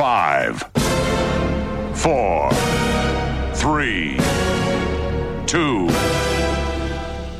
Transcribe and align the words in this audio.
Five, 0.00 0.64
four, 1.92 2.48
three, 3.52 4.16
two, 5.44 5.88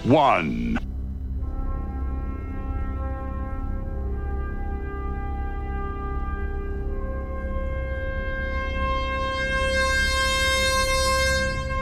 one. 0.05 0.77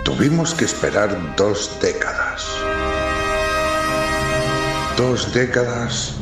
Tuvimos 0.04 0.54
que 0.54 0.64
esperar 0.64 1.10
dos 1.34 1.76
décadas. 1.80 2.46
Dos 4.96 5.34
décadas 5.34 6.14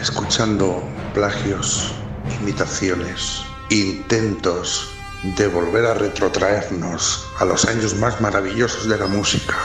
escuchando 0.00 0.82
plagios, 1.12 1.92
imitaciones, 2.40 3.47
intentos 3.70 4.90
de 5.36 5.48
volver 5.48 5.84
a 5.86 5.94
retrotraernos 5.94 7.26
a 7.38 7.44
los 7.44 7.64
años 7.66 7.94
más 7.94 8.20
maravillosos 8.20 8.88
de 8.88 8.98
la 8.98 9.06
música. 9.06 9.56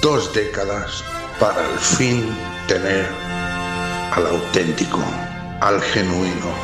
Dos 0.00 0.32
décadas 0.32 1.04
para 1.40 1.64
al 1.64 1.78
fin 1.78 2.24
tener 2.68 3.06
al 4.12 4.26
auténtico, 4.26 5.02
al 5.60 5.80
genuino, 5.82 6.54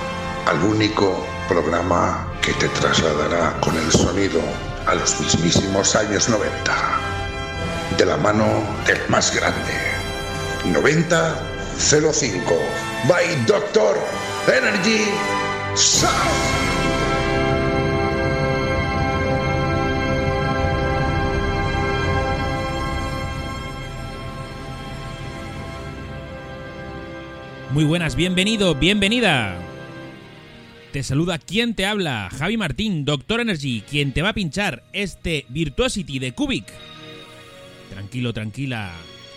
al 0.46 0.62
único 0.62 1.24
programa 1.48 2.26
que 2.40 2.52
te 2.54 2.68
trasladará 2.68 3.58
con 3.60 3.76
el 3.76 3.90
sonido 3.92 4.40
a 4.86 4.94
los 4.94 5.20
mismísimos 5.20 5.94
años 5.94 6.28
90, 6.28 6.74
de 7.98 8.06
la 8.06 8.16
mano 8.16 8.46
del 8.86 9.00
más 9.08 9.34
grande. 9.34 9.92
9005 10.64 12.54
by 13.08 13.44
Doctor 13.46 13.98
Energy 14.46 15.06
Muy 27.72 27.84
buenas, 27.84 28.16
bienvenido, 28.16 28.74
bienvenida. 28.74 29.58
Te 30.92 31.02
saluda 31.02 31.38
quien 31.38 31.74
te 31.74 31.86
habla, 31.86 32.28
Javi 32.30 32.58
Martín, 32.58 33.06
Doctor 33.06 33.40
Energy, 33.40 33.80
quien 33.88 34.12
te 34.12 34.20
va 34.20 34.30
a 34.30 34.34
pinchar 34.34 34.84
este 34.92 35.46
Virtuosity 35.48 36.18
de 36.18 36.32
Cubic. 36.32 36.66
Tranquilo, 37.88 38.34
tranquila. 38.34 38.92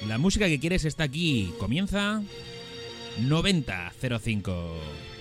La 0.06 0.18
música 0.18 0.48
que 0.48 0.59
quieres 0.59 0.84
está 0.84 1.06
aquí. 1.06 1.54
Comienza 1.59 2.22
9005. 3.22 5.15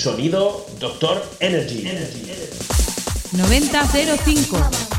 Sonido 0.00 0.66
Doctor 0.78 1.22
Energy. 1.40 1.86
9005. 3.32 4.89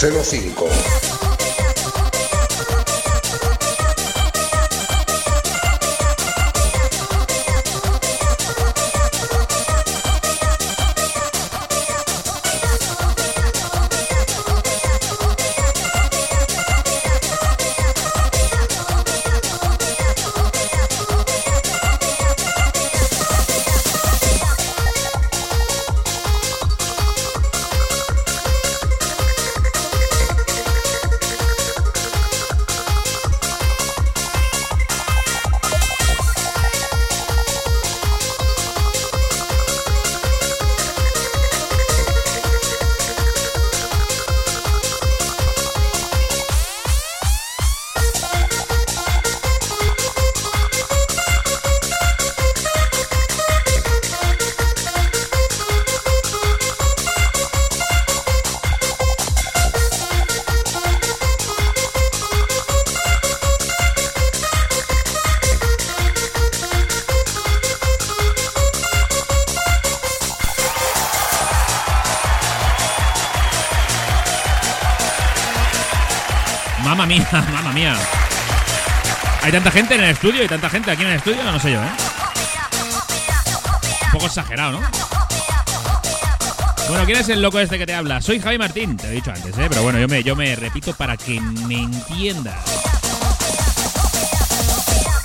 05 0.00 0.49
Hay 79.50 79.54
tanta 79.54 79.72
gente 79.72 79.96
en 79.96 80.04
el 80.04 80.10
estudio 80.10 80.44
y 80.44 80.46
tanta 80.46 80.70
gente 80.70 80.92
aquí 80.92 81.02
en 81.02 81.08
el 81.08 81.16
estudio, 81.16 81.42
no, 81.42 81.58
sé 81.58 81.72
yo, 81.72 81.82
¿eh? 81.82 81.88
Un 84.04 84.12
poco 84.12 84.26
exagerado, 84.26 84.78
¿no? 84.78 84.88
Bueno, 86.88 87.04
¿quién 87.04 87.18
es 87.18 87.28
el 87.30 87.42
loco 87.42 87.58
este 87.58 87.76
que 87.76 87.84
te 87.84 87.92
habla? 87.92 88.22
Soy 88.22 88.38
Javi 88.38 88.58
Martín, 88.58 88.96
te 88.96 89.08
he 89.08 89.10
dicho 89.10 89.32
antes, 89.32 89.58
¿eh? 89.58 89.66
Pero 89.68 89.82
bueno, 89.82 89.98
yo 90.20 90.36
me, 90.36 90.54
repito 90.54 90.94
para 90.94 91.16
que 91.16 91.40
me 91.40 91.82
entiendas. 91.82 92.64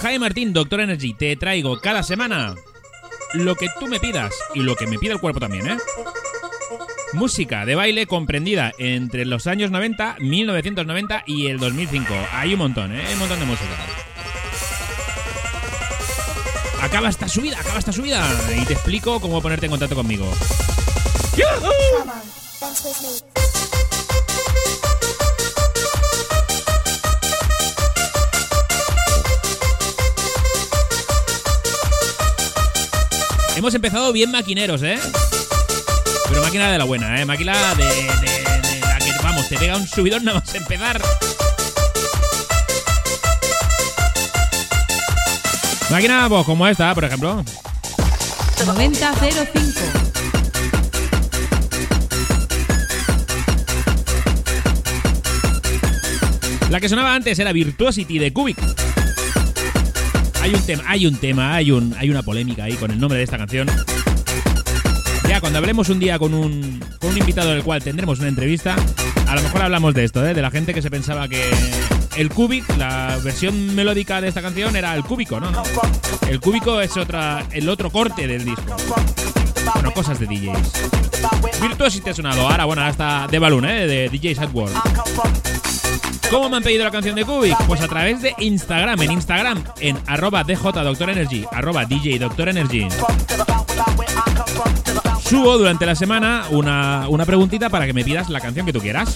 Javi 0.02 0.18
Martín, 0.18 0.54
Doctor 0.54 0.82
Energy, 0.82 1.14
te 1.14 1.36
traigo 1.36 1.80
cada 1.80 2.02
semana 2.02 2.56
lo 3.36 3.54
que 3.54 3.68
tú 3.80 3.86
me 3.86 4.00
pidas 4.00 4.34
y 4.56 4.62
lo 4.62 4.76
que 4.76 4.88
me 4.88 4.98
pida 4.98 5.14
el 5.14 5.20
cuerpo 5.20 5.40
también, 5.40 5.68
¿eh? 5.68 5.78
Música 7.14 7.64
de 7.68 7.76
baile 7.76 8.08
comprendida 8.08 8.74
entre 8.80 9.24
los 9.26 9.46
años 9.46 9.70
90, 9.70 10.16
1990 10.20 11.26
y 11.28 11.46
el 11.46 11.60
2005. 11.60 12.08
Hay 12.34 12.54
un 12.54 12.60
montón, 12.60 12.92
¿eh? 12.92 13.06
Un 13.14 13.20
montón 13.20 13.40
de 13.40 13.46
música. 13.46 13.85
Acaba 16.96 17.10
esta 17.10 17.28
subida, 17.28 17.60
acaba 17.60 17.78
esta 17.78 17.92
subida. 17.92 18.26
Y 18.56 18.64
te 18.64 18.72
explico 18.72 19.20
cómo 19.20 19.42
ponerte 19.42 19.66
en 19.66 19.70
contacto 19.72 19.96
conmigo. 19.96 20.32
Hemos 33.58 33.74
empezado 33.74 34.14
bien 34.14 34.32
maquineros, 34.32 34.82
¿eh? 34.82 34.98
Pero 36.30 36.44
máquina 36.44 36.72
de 36.72 36.78
la 36.78 36.86
buena, 36.86 37.20
¿eh? 37.20 37.26
Máquina 37.26 37.76
de, 37.76 38.08
la 38.80 38.98
que, 39.00 39.12
vamos, 39.22 39.50
te 39.50 39.58
pega 39.58 39.76
un 39.76 39.86
subidón 39.86 40.24
nada 40.24 40.40
más 40.40 40.56
empezar. 40.56 41.02
Máquina, 45.90 46.28
pues 46.28 46.46
como 46.46 46.68
esta, 46.68 46.94
por 46.96 47.04
ejemplo. 47.06 47.44
9005. 48.66 49.80
La 56.70 56.80
que 56.82 56.90
sonaba 56.90 57.14
antes 57.14 57.38
era 57.38 57.52
Virtuosity 57.52 58.18
de 58.18 58.34
Cubic. 58.34 58.58
Hay 60.42 60.54
un 60.54 60.62
tema, 60.66 60.84
hay 60.88 61.06
un 61.06 61.16
tema, 61.16 61.56
hay 61.56 61.72
un, 61.72 61.96
hay 61.98 62.10
una 62.10 62.24
polémica 62.24 62.64
ahí 62.66 62.74
con 62.74 62.92
el 62.92 63.00
nombre 63.00 63.18
de 63.18 63.24
esta 63.24 63.38
canción. 63.38 63.68
Ya 65.28 65.40
cuando 65.40 65.60
hablemos 65.60 65.90
un 65.90 66.00
día 66.00 66.20
con 66.20 66.34
un, 66.34 66.84
con 67.00 67.12
un 67.12 67.18
invitado 67.18 67.52
del 67.52 67.64
cual 67.64 67.84
tendremos 67.84 68.20
una 68.20 68.28
entrevista, 68.28 68.76
a 69.28 69.36
lo 69.36 69.42
mejor 69.42 69.62
hablamos 69.62 69.94
de 69.94 70.04
esto, 70.04 70.26
¿eh? 70.26 70.34
de 70.34 70.42
la 70.42 70.52
gente 70.52 70.74
que 70.74 70.82
se 70.82 70.90
pensaba 70.90 71.28
que 71.28 71.50
el 72.16 72.30
Cubic, 72.30 72.78
la 72.78 73.18
versión 73.24 73.76
melódica 73.76 74.22
de 74.22 74.30
esta 74.30 74.42
canción 74.42 74.76
era 74.76 74.96
el 74.96 75.04
cúbico, 75.04 75.40
¿no? 75.40 75.52
El 76.28 76.40
cúbico 76.40 76.80
es 76.82 76.96
otra, 76.98 77.46
el 77.52 77.68
otro 77.70 77.90
corte 77.90 78.28
del 78.28 78.46
disco. 78.46 78.76
Bueno, 79.74 79.92
cosas 79.92 80.20
de 80.20 80.26
DJs. 80.26 81.62
Virtuosity 81.62 82.10
ha 82.10 82.14
sonado. 82.14 82.48
Ahora, 82.48 82.66
bueno, 82.66 82.88
está 82.88 83.28
de 83.30 83.40
Balloon, 83.40 83.66
¿eh? 83.66 83.88
De 83.88 84.10
DJs 84.10 84.40
at 84.40 84.54
World. 84.54 84.76
¿Cómo 86.30 86.50
me 86.50 86.58
han 86.58 86.64
pedido 86.64 86.84
la 86.84 86.92
canción 86.92 87.16
de 87.16 87.26
Cubic? 87.26 87.58
Pues 87.66 87.82
a 87.82 87.88
través 87.88 88.22
de 88.22 88.34
Instagram. 88.40 89.02
En 89.02 89.12
Instagram, 89.12 89.64
en 89.80 89.98
arroba 90.08 90.44
djdoctorenergy, 90.44 91.46
arroba 91.52 91.86
DJ 91.86 92.20
Subo 95.28 95.58
durante 95.58 95.86
la 95.86 95.96
semana 95.96 96.46
una, 96.52 97.08
una 97.10 97.26
preguntita 97.26 97.70
para 97.70 97.86
que 97.86 97.94
me 97.94 98.04
pidas 98.04 98.30
la 98.30 98.40
canción 98.40 98.66
que 98.66 98.74
tú 98.74 98.80
quieras. 98.80 99.16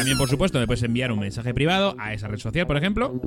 También, 0.00 0.16
por 0.16 0.30
supuesto, 0.30 0.58
me 0.58 0.66
puedes 0.66 0.82
enviar 0.82 1.12
un 1.12 1.18
mensaje 1.18 1.52
privado 1.52 1.94
a 1.98 2.14
esa 2.14 2.26
red 2.26 2.38
social, 2.38 2.66
por 2.66 2.78
ejemplo, 2.78 3.20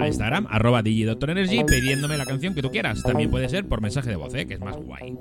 a 0.00 0.08
Instagram, 0.08 0.48
arroba 0.50 0.80
Energy, 0.80 1.62
pidiéndome 1.62 2.16
la 2.16 2.26
canción 2.26 2.56
que 2.56 2.60
tú 2.60 2.72
quieras. 2.72 3.04
También 3.04 3.30
puede 3.30 3.48
ser 3.48 3.68
por 3.68 3.80
mensaje 3.80 4.10
de 4.10 4.16
voz, 4.16 4.34
¿eh? 4.34 4.48
que 4.48 4.54
es 4.54 4.60
más 4.60 4.74
guay. 4.74 5.16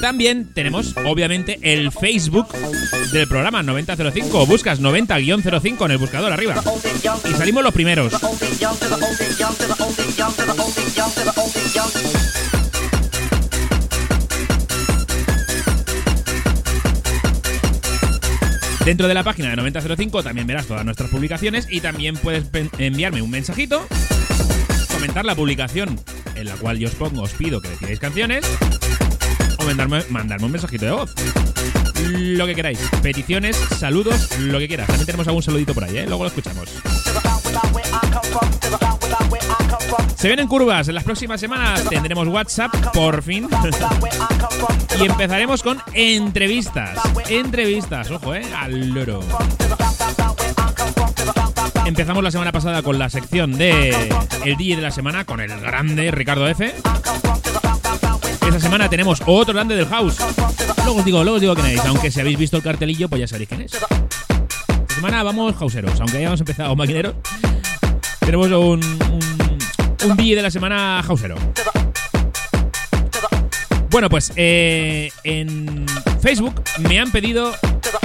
También 0.00 0.54
tenemos, 0.54 0.94
obviamente, 1.04 1.58
el 1.60 1.90
Facebook 1.90 2.46
del 3.12 3.26
programa 3.26 3.64
9005. 3.64 4.46
Buscas 4.46 4.80
90-05 4.80 5.86
en 5.86 5.90
el 5.90 5.98
buscador 5.98 6.32
arriba. 6.32 6.62
Y 7.28 7.32
salimos 7.32 7.64
los 7.64 7.74
primeros. 7.74 8.12
Dentro 18.84 19.08
de 19.08 19.14
la 19.14 19.24
página 19.24 19.48
de 19.48 19.56
9005 19.56 20.22
también 20.22 20.46
verás 20.46 20.66
todas 20.66 20.84
nuestras 20.84 21.08
publicaciones 21.08 21.66
y 21.70 21.80
también 21.80 22.16
puedes 22.16 22.44
enviarme 22.76 23.22
un 23.22 23.30
mensajito, 23.30 23.86
comentar 24.92 25.24
la 25.24 25.34
publicación 25.34 25.98
en 26.34 26.46
la 26.46 26.54
cual 26.56 26.78
yo 26.78 26.88
os 26.88 26.94
pongo, 26.94 27.22
os 27.22 27.32
pido 27.32 27.62
que 27.62 27.70
decidáis 27.70 27.98
canciones 27.98 28.44
o 29.58 29.64
mandarme, 29.64 30.02
mandarme 30.10 30.44
un 30.44 30.52
mensajito 30.52 30.84
de 30.84 30.90
voz. 30.90 31.14
Lo 32.10 32.46
que 32.46 32.54
queráis. 32.54 32.78
Peticiones, 33.02 33.56
saludos, 33.56 34.38
lo 34.38 34.58
que 34.58 34.68
quieras. 34.68 34.86
También 34.86 35.06
tenemos 35.06 35.26
algún 35.28 35.42
saludito 35.42 35.72
por 35.72 35.84
ahí, 35.84 35.96
¿eh? 35.96 36.04
Luego 36.06 36.24
lo 36.24 36.28
escuchamos. 36.28 36.68
Se 40.24 40.28
vienen 40.28 40.48
curvas. 40.48 40.88
En 40.88 40.94
las 40.94 41.04
próximas 41.04 41.38
semanas 41.38 41.86
tendremos 41.86 42.26
WhatsApp, 42.28 42.74
por 42.94 43.22
fin. 43.22 43.46
y 44.98 45.04
empezaremos 45.04 45.62
con 45.62 45.82
entrevistas. 45.92 46.98
Entrevistas, 47.28 48.10
ojo, 48.10 48.34
eh, 48.34 48.42
al 48.56 48.88
loro. 48.88 49.20
Empezamos 51.84 52.24
la 52.24 52.30
semana 52.30 52.52
pasada 52.52 52.82
con 52.82 52.98
la 52.98 53.10
sección 53.10 53.58
de 53.58 53.90
El 54.46 54.56
DJ 54.56 54.76
de 54.76 54.82
la 54.82 54.90
semana 54.90 55.26
con 55.26 55.40
el 55.40 55.60
grande 55.60 56.10
Ricardo 56.10 56.48
F. 56.48 56.74
Esta 58.46 58.60
semana 58.60 58.88
tenemos 58.88 59.20
otro 59.26 59.52
grande 59.52 59.76
del 59.76 59.88
house. 59.88 60.16
Luego 60.84 61.00
os 61.00 61.04
digo, 61.04 61.22
luego 61.22 61.34
os 61.34 61.40
digo 61.42 61.54
quién 61.54 61.66
es. 61.66 61.84
Aunque 61.84 62.10
si 62.10 62.20
habéis 62.20 62.38
visto 62.38 62.56
el 62.56 62.62
cartelillo, 62.62 63.10
pues 63.10 63.20
ya 63.20 63.28
sabéis 63.28 63.50
quién 63.50 63.60
es. 63.60 63.74
Esta 63.74 64.94
semana 64.94 65.22
vamos 65.22 65.54
houseeros. 65.56 66.00
Aunque 66.00 66.16
hayamos 66.16 66.40
empezado 66.40 66.74
maquineros, 66.74 67.14
tenemos 68.20 68.50
un 68.50 69.33
DJ 70.12 70.36
de 70.36 70.42
la 70.42 70.50
semana 70.50 71.00
hausero. 71.00 71.36
Bueno, 73.90 74.10
pues 74.10 74.32
eh, 74.36 75.10
en 75.22 75.86
Facebook 76.20 76.62
me 76.80 76.98
han 76.98 77.10
pedido 77.10 77.54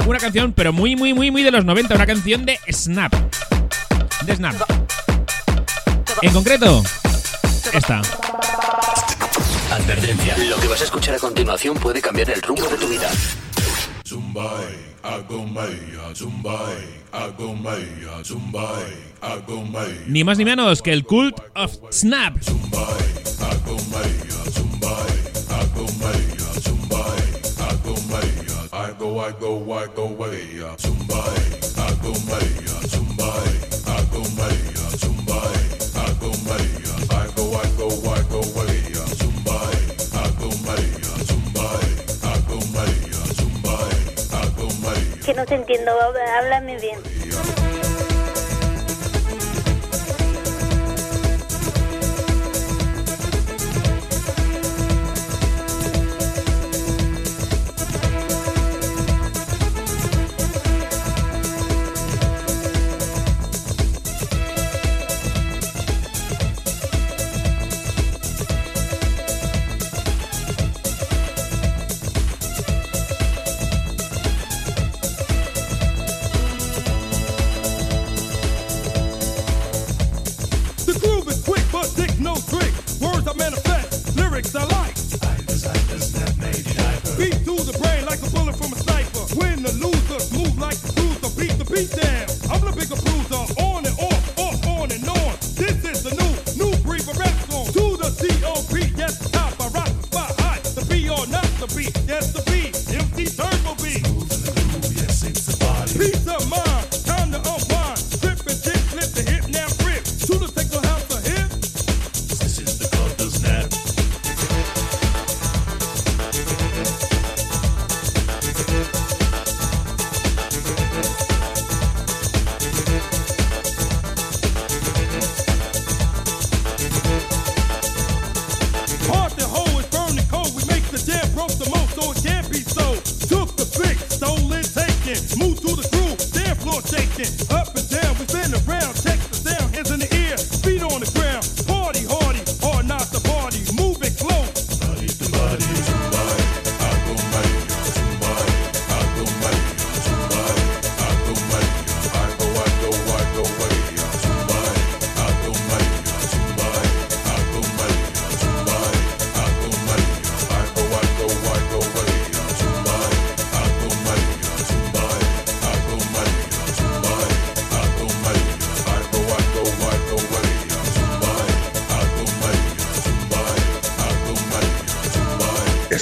una 0.06 0.18
canción, 0.18 0.52
pero 0.52 0.72
muy, 0.72 0.96
muy, 0.96 1.12
muy, 1.12 1.30
muy 1.30 1.42
de 1.42 1.50
los 1.50 1.64
90, 1.64 1.94
una 1.94 2.06
canción 2.06 2.46
de 2.46 2.58
Snap. 2.70 3.12
De 4.24 4.36
Snap. 4.36 4.54
En 6.22 6.32
concreto, 6.32 6.82
esta. 7.72 8.00
Advertencia. 9.70 10.38
Lo 10.38 10.56
que 10.60 10.68
vas 10.68 10.80
a 10.80 10.84
escuchar 10.84 11.14
a 11.14 11.18
continuación 11.18 11.76
puede 11.76 12.00
cambiar 12.00 12.30
el 12.30 12.40
rumbo 12.42 12.66
de 12.68 12.76
tu 12.76 12.88
vida. 12.88 13.10
Ni 20.06 20.24
más 20.24 20.38
ni 20.38 20.44
menos 20.44 20.82
que 20.82 20.92
el 20.92 21.04
Cult 21.04 21.38
of 21.54 21.72
Snap. 21.90 22.36
que 45.30 45.36
no 45.36 45.46
te 45.46 45.54
entiendo, 45.54 45.92
háblame 46.38 46.76
bien. 46.80 47.19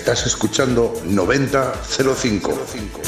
Estás 0.08 0.26
escuchando 0.28 0.94
9005. 1.04 2.58
05. 2.66 3.00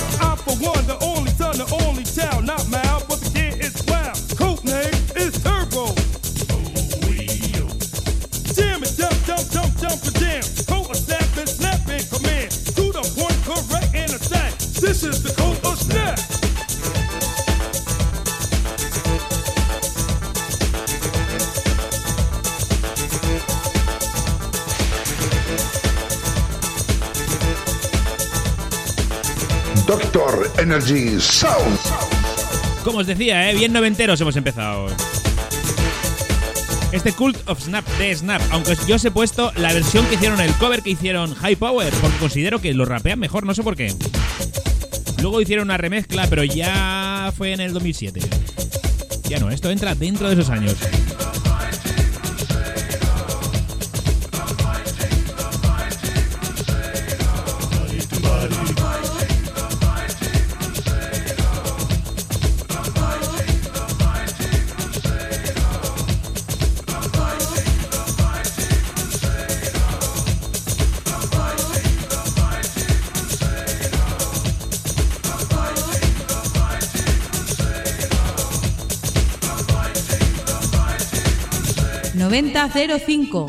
Energy 30.60 31.18
Sound. 31.18 31.78
Como 32.84 32.98
os 32.98 33.06
decía, 33.06 33.50
¿eh? 33.50 33.54
bien 33.54 33.72
noventeros 33.72 34.20
hemos 34.20 34.36
empezado. 34.36 34.88
Este 36.92 37.12
Cult 37.12 37.38
of 37.48 37.62
Snap 37.62 37.86
de 37.96 38.14
Snap, 38.14 38.42
aunque 38.50 38.76
yo 38.86 38.96
os 38.96 39.04
he 39.06 39.10
puesto 39.10 39.52
la 39.56 39.72
versión 39.72 40.04
que 40.06 40.16
hicieron, 40.16 40.38
el 40.38 40.52
cover 40.54 40.82
que 40.82 40.90
hicieron 40.90 41.34
High 41.34 41.56
Power, 41.56 41.90
porque 42.02 42.18
considero 42.18 42.60
que 42.60 42.74
lo 42.74 42.84
rapean 42.84 43.18
mejor, 43.18 43.46
no 43.46 43.54
sé 43.54 43.62
por 43.62 43.74
qué. 43.74 43.94
Luego 45.22 45.40
hicieron 45.40 45.68
una 45.68 45.78
remezcla, 45.78 46.26
pero 46.28 46.44
ya 46.44 47.32
fue 47.34 47.52
en 47.52 47.60
el 47.60 47.72
2007. 47.72 48.20
Ya 49.30 49.38
no, 49.38 49.50
esto 49.50 49.70
entra 49.70 49.94
dentro 49.94 50.28
de 50.28 50.34
esos 50.34 50.50
años. 50.50 50.76
Noventa 82.40 82.70
cero 82.72 82.96
cinco. 83.04 83.46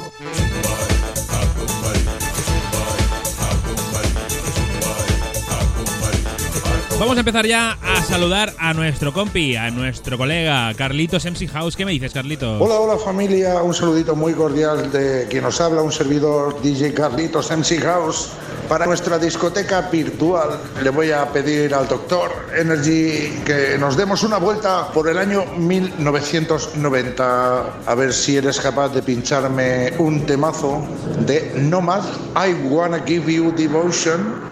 Vamos 6.99 7.15
a 7.15 7.19
empezar 7.21 7.45
ya 7.45 7.77
a 7.81 8.03
saludar 8.03 8.53
a 8.59 8.73
nuestro 8.73 9.13
compi, 9.13 9.55
a 9.55 9.71
nuestro 9.71 10.17
colega 10.17 10.73
Carlitos 10.73 11.23
MC 11.23 11.47
House. 11.47 11.77
¿Qué 11.77 11.85
me 11.85 11.93
dices, 11.93 12.11
Carlitos? 12.11 12.61
Hola, 12.61 12.81
hola 12.81 12.97
familia, 12.97 13.63
un 13.63 13.73
saludito 13.73 14.13
muy 14.13 14.33
cordial 14.33 14.91
de 14.91 15.25
quien 15.29 15.43
nos 15.43 15.61
habla, 15.61 15.81
un 15.81 15.93
servidor 15.93 16.61
DJ 16.61 16.93
Carlitos 16.93 17.49
MC 17.49 17.79
House. 17.79 18.31
Para 18.71 18.85
nuestra 18.85 19.19
discoteca 19.19 19.81
virtual 19.91 20.51
le 20.81 20.89
voy 20.91 21.11
a 21.11 21.25
pedir 21.25 21.75
al 21.75 21.89
doctor 21.89 22.31
Energy 22.55 23.41
que 23.45 23.77
nos 23.77 23.97
demos 23.97 24.23
una 24.23 24.37
vuelta 24.37 24.87
por 24.93 25.09
el 25.09 25.17
año 25.17 25.43
1990 25.57 27.65
a 27.85 27.95
ver 27.95 28.13
si 28.13 28.37
eres 28.37 28.61
capaz 28.61 28.93
de 28.93 29.01
pincharme 29.01 29.91
un 29.97 30.25
temazo 30.25 30.81
de 31.27 31.51
Nomad, 31.57 32.05
I 32.33 32.53
Wanna 32.69 33.03
Give 33.05 33.33
You 33.33 33.51
Devotion. 33.51 34.49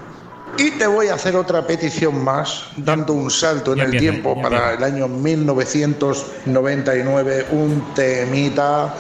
Y 0.57 0.71
te 0.71 0.85
voy 0.85 1.07
a 1.07 1.13
hacer 1.13 1.37
otra 1.37 1.65
petición 1.65 2.21
más, 2.21 2.65
dando 2.75 3.13
un 3.13 3.31
salto 3.31 3.71
en 3.71 3.79
el 3.79 3.97
tiempo 3.97 4.35
para 4.41 4.73
el 4.73 4.83
año 4.83 5.07
1999, 5.07 7.45
un 7.51 7.93
temita 7.95 8.93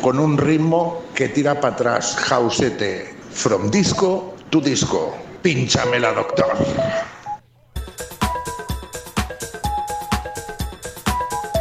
con 0.00 0.20
un 0.20 0.38
ritmo 0.38 1.02
que 1.12 1.28
tira 1.28 1.60
para 1.60 1.74
atrás, 1.74 2.14
jausete, 2.20 3.20
from 3.32 3.70
disco 3.70 4.34
to 4.50 4.60
disco. 4.60 5.14
Pínchamela, 5.42 6.12
doctor. 6.12 6.46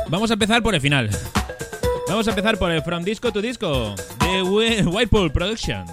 Vamos 0.10 0.30
a 0.30 0.34
empezar 0.34 0.62
por 0.62 0.76
el 0.76 0.82
final. 0.82 1.10
Vamos 2.08 2.28
a 2.28 2.32
empezar 2.32 2.58
por 2.58 2.70
el 2.72 2.84
From 2.84 3.04
Disco 3.04 3.32
to 3.32 3.42
Disco 3.42 3.96
de 4.20 4.44
Whitepool 4.84 5.32
Productions. 5.32 5.90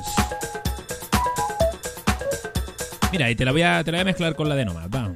Mira, 3.12 3.30
y 3.30 3.36
te 3.36 3.44
la 3.44 3.52
voy 3.52 3.62
a, 3.62 3.84
te 3.84 3.92
la 3.92 3.98
voy 3.98 4.02
a 4.02 4.04
mezclar 4.04 4.34
con 4.34 4.48
la 4.48 4.56
de 4.56 4.64
Nomad, 4.64 4.90
va. 4.90 5.12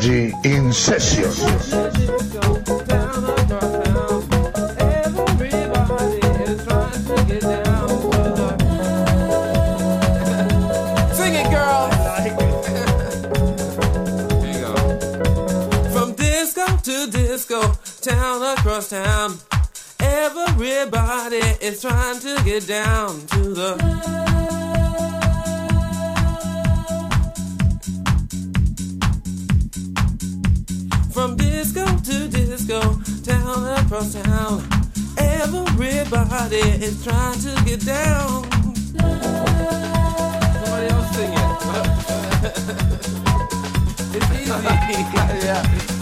Energy 0.00 0.34
in 0.44 0.72
Session. 0.72 1.59
Everybody 36.32 36.84
is 36.84 37.02
trying 37.02 37.40
to 37.40 37.50
get 37.64 37.84
down. 37.84 38.44
Somebody 40.62 40.86
else 40.86 41.10
sing 41.16 41.32
it. 41.32 41.40
it's 44.14 44.30
easy. 44.38 44.50
yeah. 45.44 45.99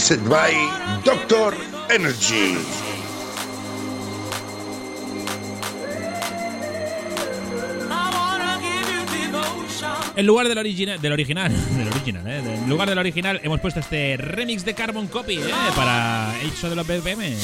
Mixed 0.00 0.26
by 0.30 0.50
Doctor 1.04 1.54
Energy. 1.90 2.56
En 10.16 10.26
lugar 10.26 10.48
del 10.48 10.56
original, 10.56 10.98
del 11.02 11.12
original, 11.12 11.52
del 11.76 11.88
original, 11.88 12.26
¿eh? 12.26 12.38
En 12.38 12.70
lugar 12.70 12.88
del 12.88 12.96
original 12.96 13.42
hemos 13.42 13.60
puesto 13.60 13.80
este 13.80 14.16
remix 14.16 14.64
de 14.64 14.72
Carbon 14.72 15.06
Copy, 15.06 15.36
¿eh? 15.36 15.50
Para 15.76 16.34
el 16.40 16.50
show 16.54 16.70
de 16.70 16.76
los 16.76 16.86
BPM. 16.86 17.36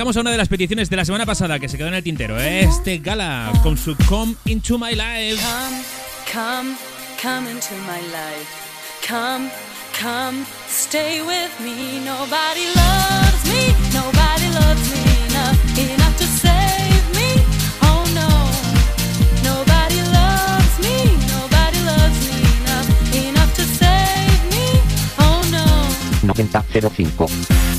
Llegamos 0.00 0.16
a 0.16 0.20
una 0.22 0.30
de 0.30 0.38
las 0.38 0.48
peticiones 0.48 0.88
de 0.88 0.96
la 0.96 1.04
semana 1.04 1.26
pasada 1.26 1.58
que 1.58 1.68
se 1.68 1.76
quedó 1.76 1.88
en 1.88 1.92
el 1.92 2.02
tintero, 2.02 2.40
¿eh? 2.40 2.60
este 2.60 3.00
gala 3.00 3.52
con 3.62 3.76
su 3.76 3.94
Come 4.08 4.34
Into 4.46 4.78
My 4.78 4.94
Life. 4.94 5.36
Come, 5.42 5.82
come, 6.32 6.76
come 7.20 7.50
into 7.50 7.74
my 7.84 8.00
life. 8.08 8.48
Come, 9.06 9.50
come, 10.00 10.42
stay 10.70 11.20
with 11.20 11.50
me. 11.60 12.00
Nobody 12.02 12.64
loves 12.74 13.44
me, 13.44 13.74
nobody 13.92 14.48
loves 14.48 14.88
me 14.90 15.04
enough, 15.28 15.78
enough 15.78 16.16
to 16.16 16.24
save 16.24 17.04
me. 17.14 17.44
Oh 17.82 18.02
no, 18.14 18.30
nobody 19.44 20.00
loves 20.00 20.78
me, 20.80 21.12
nobody 21.28 21.78
loves 21.84 22.20
me 22.26 22.40
enough, 22.62 22.88
enough 23.14 23.54
to 23.54 23.64
save 23.64 24.40
me. 24.48 24.80
Oh 25.18 25.42
no. 25.52 26.32
9005. 26.32 27.69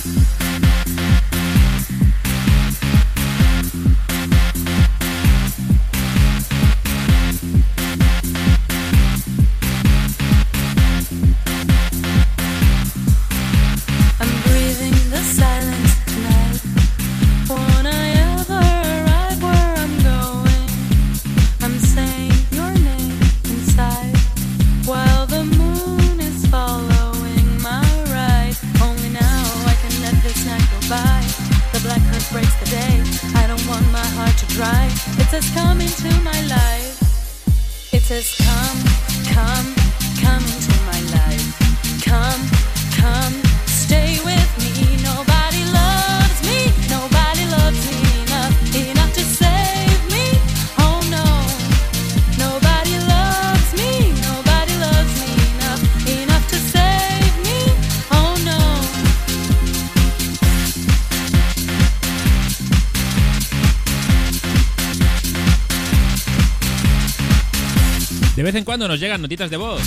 De 68.41 68.45
vez 68.45 68.56
en 68.56 68.63
cuando 68.63 68.88
nos 68.88 68.99
llegan 68.99 69.21
notitas 69.21 69.51
de 69.51 69.58
voz 69.58 69.84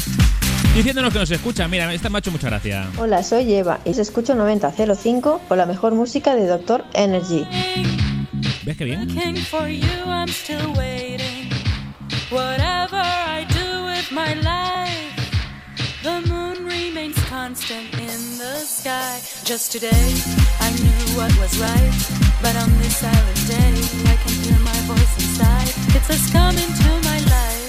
diciéndonos 0.76 1.12
que 1.12 1.18
nos 1.18 1.28
escuchan. 1.28 1.68
Mira, 1.68 1.92
esta 1.92 2.08
me 2.08 2.18
ha 2.18 2.20
hecho 2.20 2.30
mucha 2.30 2.46
gracia. 2.46 2.88
Hola, 2.98 3.24
soy 3.24 3.52
Eva 3.52 3.80
y 3.84 3.90
os 3.90 3.98
escucho 3.98 4.36
9005 4.36 5.40
con 5.48 5.58
la 5.58 5.66
mejor 5.66 5.92
música 5.92 6.36
de 6.36 6.46
Doctor 6.46 6.84
Energy. 6.92 7.44
¿Ves 8.62 8.76
qué 8.76 8.84
bien? 8.84 9.12
Looking 9.12 9.38
for 9.38 9.66
you, 9.66 9.88
I'm 10.06 10.28
still 10.28 10.72
waiting. 10.78 11.50
Whatever 12.30 13.02
I 13.02 13.44
do 13.48 13.86
with 13.86 14.12
my 14.12 14.34
life, 14.34 15.32
the 16.04 16.20
moon 16.28 16.64
remains 16.64 17.16
constant 17.28 17.92
in 17.94 18.38
the 18.38 18.60
sky. 18.60 19.18
Just 19.44 19.72
today, 19.72 20.14
I 20.60 20.70
knew 20.70 21.18
what 21.18 21.36
was 21.40 21.58
right, 21.58 21.92
but 22.40 22.54
on 22.54 22.70
this 22.78 22.98
silent 22.98 23.48
day, 23.48 23.74
I 24.06 24.16
can 24.22 24.32
hear 24.44 24.60
my 24.60 24.78
voice 24.86 25.16
inside. 25.18 25.96
It 25.96 26.04
says, 26.04 26.30
Come 26.30 26.56
into 26.56 27.08
my 27.10 27.18
life. 27.18 27.63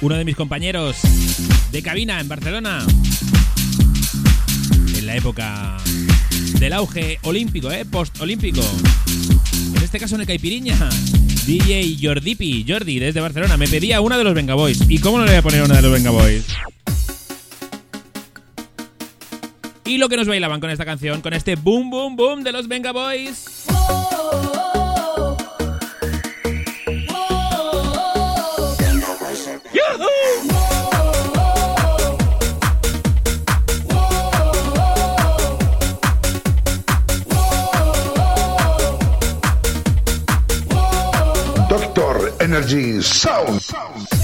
Uno 0.00 0.16
de 0.16 0.24
mis 0.24 0.36
compañeros 0.36 0.96
de 1.70 1.82
cabina 1.82 2.20
en 2.20 2.28
Barcelona. 2.28 2.84
En 4.96 5.06
la 5.06 5.16
época 5.16 5.76
del 6.58 6.72
auge 6.72 7.18
olímpico, 7.22 7.70
¿eh? 7.70 7.84
Post-olímpico. 7.84 8.60
En 9.74 9.82
este 9.82 9.98
caso 9.98 10.16
el 10.16 10.26
Caipiriña. 10.26 10.76
DJ 11.46 11.96
Jordipi, 12.02 12.64
Jordi, 12.66 12.98
desde 12.98 13.20
Barcelona, 13.20 13.56
me 13.56 13.68
pedía 13.68 14.00
una 14.00 14.18
de 14.18 14.24
los 14.24 14.34
Venga 14.34 14.54
Boys. 14.54 14.80
¿Y 14.88 14.98
cómo 14.98 15.18
no 15.18 15.24
le 15.24 15.30
voy 15.30 15.38
a 15.38 15.42
poner 15.42 15.62
una 15.62 15.76
de 15.76 15.82
los 15.82 15.92
Venga 15.92 16.10
Boys? 16.10 16.46
Y 19.84 19.98
lo 19.98 20.08
que 20.08 20.16
nos 20.16 20.26
bailaban 20.26 20.60
con 20.60 20.70
esta 20.70 20.84
canción, 20.84 21.20
con 21.20 21.32
este 21.32 21.54
boom, 21.54 21.90
boom, 21.90 22.16
boom 22.16 22.42
de 22.42 22.52
los 22.52 22.66
Venga 22.66 22.92
Boys. 22.92 23.66
Energy 42.56 43.02
Sound. 43.02 44.15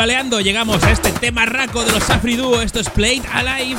Timbaleando 0.00 0.40
llegamos 0.40 0.82
a 0.82 0.92
este 0.92 1.12
tema 1.12 1.44
raco 1.44 1.84
de 1.84 1.92
los 1.92 2.08
Afri 2.08 2.34
Duo. 2.34 2.62
Esto 2.62 2.80
es 2.80 2.88
Played 2.88 3.22
Alive. 3.34 3.78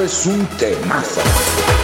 Es 0.00 0.26
un 0.26 0.46
temazo. 0.56 1.81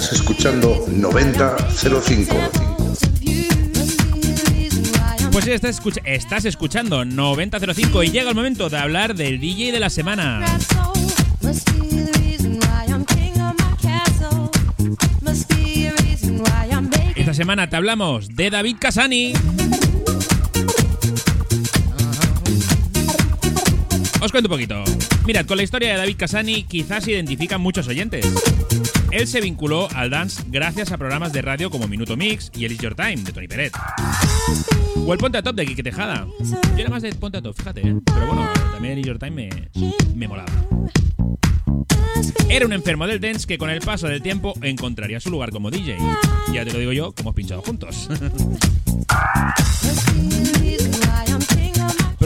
Estás 0.00 0.14
escuchando 0.18 0.86
9005. 0.88 2.34
Pues 5.30 5.46
estás, 5.46 5.78
escuch- 5.78 6.00
estás 6.06 6.46
escuchando 6.46 7.04
9005 7.04 8.02
y 8.04 8.10
llega 8.10 8.30
el 8.30 8.34
momento 8.34 8.70
de 8.70 8.78
hablar 8.78 9.14
del 9.14 9.38
DJ 9.38 9.72
de 9.72 9.78
la 9.78 9.90
semana. 9.90 10.42
Esta 17.14 17.34
semana 17.34 17.68
te 17.68 17.76
hablamos 17.76 18.34
de 18.34 18.48
David 18.50 18.76
Casani. 18.80 19.32
Os 24.22 24.30
cuento 24.32 24.48
un 24.48 24.52
poquito. 24.52 24.82
Mirad, 25.26 25.44
con 25.46 25.56
la 25.58 25.62
historia 25.62 25.92
de 25.92 25.98
David 25.98 26.16
Casani 26.18 26.64
quizás 26.64 27.06
identifican 27.08 27.60
muchos 27.60 27.86
oyentes. 27.88 28.26
Él 29.10 29.26
se 29.26 29.40
vinculó 29.40 29.88
al 29.94 30.10
dance 30.10 30.42
gracias 30.48 30.92
a 30.92 30.98
programas 30.98 31.32
de 31.32 31.42
radio 31.42 31.70
como 31.70 31.88
Minuto 31.88 32.16
Mix 32.16 32.50
y 32.54 32.64
El 32.64 32.72
Is 32.72 32.78
Your 32.78 32.94
Time 32.94 33.16
de 33.16 33.32
Tony 33.32 33.48
Peret. 33.48 33.72
O 35.04 35.12
el 35.12 35.18
Ponte 35.18 35.38
a 35.38 35.42
Top 35.42 35.56
de 35.56 35.66
Quique 35.66 35.82
Tejada. 35.82 36.26
Yo 36.40 36.78
era 36.78 36.90
más 36.90 37.02
de 37.02 37.12
Ponte 37.14 37.38
a 37.38 37.42
Top, 37.42 37.56
fíjate, 37.56 37.80
¿eh? 37.80 37.96
Pero 38.04 38.26
bueno, 38.26 38.48
también 38.72 38.94
El 38.94 39.00
Is 39.00 39.06
Your 39.06 39.18
Time 39.18 39.32
me, 39.32 39.50
me 40.14 40.28
molaba. 40.28 40.50
Era 42.48 42.66
un 42.66 42.72
enfermo 42.72 43.06
del 43.06 43.20
dance 43.20 43.46
que 43.46 43.58
con 43.58 43.70
el 43.70 43.80
paso 43.80 44.06
del 44.06 44.22
tiempo 44.22 44.54
encontraría 44.62 45.18
su 45.18 45.30
lugar 45.30 45.50
como 45.50 45.70
DJ. 45.70 45.96
Ya 46.52 46.64
te 46.64 46.72
lo 46.72 46.78
digo 46.78 46.92
yo, 46.92 47.14
hemos 47.18 47.34
pinchado 47.34 47.62
juntos. 47.62 48.08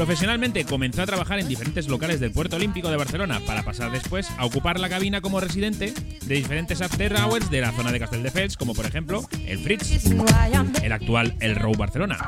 Profesionalmente 0.04 0.66
comenzó 0.66 1.00
a 1.00 1.06
trabajar 1.06 1.38
en 1.38 1.48
diferentes 1.48 1.88
locales 1.88 2.20
del 2.20 2.30
Puerto 2.30 2.56
Olímpico 2.56 2.90
de 2.90 2.98
Barcelona 2.98 3.40
para 3.46 3.62
pasar 3.62 3.90
después 3.90 4.28
a 4.36 4.44
ocupar 4.44 4.78
la 4.78 4.90
cabina 4.90 5.22
como 5.22 5.40
residente 5.40 5.94
de 6.26 6.34
diferentes 6.34 6.82
after 6.82 7.14
hours 7.16 7.50
de 7.50 7.62
la 7.62 7.72
zona 7.72 7.90
de 7.90 8.00
Castelldefels, 8.00 8.58
como 8.58 8.74
por 8.74 8.84
ejemplo 8.84 9.26
el 9.46 9.58
Fritz, 9.60 10.04
el 10.82 10.92
actual 10.92 11.34
El 11.40 11.56
Row 11.56 11.74
Barcelona. 11.74 12.18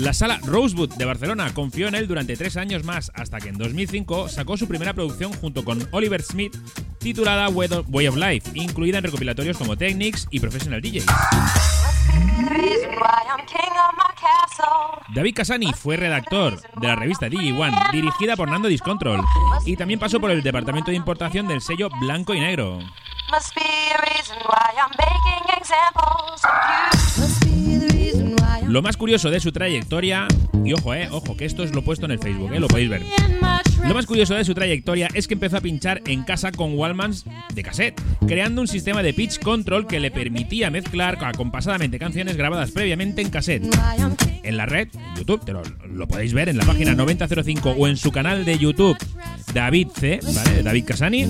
La 0.00 0.12
sala 0.12 0.38
Rosewood 0.44 0.92
de 0.96 1.06
Barcelona 1.06 1.54
confió 1.54 1.88
en 1.88 1.94
él 1.94 2.08
durante 2.08 2.36
tres 2.36 2.58
años 2.58 2.84
más, 2.84 3.10
hasta 3.14 3.40
que 3.40 3.48
en 3.48 3.56
2005 3.56 4.28
sacó 4.28 4.58
su 4.58 4.68
primera 4.68 4.92
producción 4.92 5.32
junto 5.32 5.64
con 5.64 5.88
Oliver 5.92 6.22
Smith, 6.22 6.54
titulada 6.98 7.48
Way 7.48 8.06
of 8.06 8.16
Life, 8.16 8.50
incluida 8.52 8.98
en 8.98 9.04
recopilatorios 9.04 9.56
como 9.56 9.78
Technics 9.78 10.28
y 10.30 10.40
Professional 10.40 10.82
DJs. 10.82 11.06
David 15.14 15.34
Casani 15.34 15.72
fue 15.72 15.96
redactor 15.96 16.60
de 16.78 16.86
la 16.86 16.96
revista 16.96 17.28
DJ1, 17.28 17.90
dirigida 17.92 18.36
por 18.36 18.50
Nando 18.50 18.68
Discontrol, 18.68 19.22
y 19.64 19.76
también 19.76 19.98
pasó 19.98 20.20
por 20.20 20.30
el 20.30 20.42
departamento 20.42 20.90
de 20.90 20.96
importación 20.96 21.48
del 21.48 21.60
sello 21.60 21.88
Blanco 22.00 22.34
y 22.34 22.40
Negro. 22.40 22.78
Lo 28.66 28.82
más 28.82 28.96
curioso 28.96 29.30
de 29.30 29.40
su 29.40 29.52
trayectoria, 29.52 30.26
y 30.64 30.72
ojo, 30.72 30.94
eh, 30.94 31.08
ojo, 31.10 31.36
que 31.36 31.44
esto 31.44 31.62
es 31.62 31.74
lo 31.74 31.82
puesto 31.82 32.06
en 32.06 32.12
el 32.12 32.18
Facebook, 32.18 32.52
eh, 32.52 32.60
lo 32.60 32.68
podéis 32.68 32.90
ver. 32.90 33.02
Lo 33.84 33.94
más 33.94 34.06
curioso 34.06 34.34
de 34.34 34.44
su 34.44 34.54
trayectoria 34.54 35.08
es 35.14 35.28
que 35.28 35.34
empezó 35.34 35.56
a 35.56 35.60
pinchar 35.60 36.02
en 36.06 36.24
casa 36.24 36.52
con 36.52 36.76
Wallmans 36.76 37.24
de 37.54 37.62
cassette, 37.62 38.00
creando 38.26 38.60
un 38.60 38.68
sistema 38.68 39.02
de 39.02 39.12
pitch 39.12 39.40
control 39.40 39.86
que 39.86 40.00
le 40.00 40.10
permitía 40.10 40.70
mezclar 40.70 41.18
acompasadamente 41.24 41.98
canciones 41.98 42.36
grabadas 42.36 42.70
previamente 42.70 43.22
en 43.22 43.30
cassette. 43.30 43.64
En 44.42 44.56
la 44.56 44.66
red, 44.66 44.88
en 44.94 45.16
YouTube, 45.16 45.42
lo, 45.88 46.08
podéis 46.08 46.32
ver 46.32 46.48
en 46.48 46.56
la 46.56 46.64
página 46.64 46.94
9005 46.94 47.70
o 47.70 47.88
en 47.88 47.96
su 47.96 48.12
canal 48.12 48.44
de 48.44 48.58
YouTube 48.58 48.96
David 49.52 49.88
C. 49.94 50.20
David 50.62 50.84
Casani. 50.84 51.22